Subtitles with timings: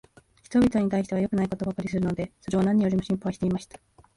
[0.41, 3.79] 人びとに対しては良くないことばかりするので、それを何よりも心配していました。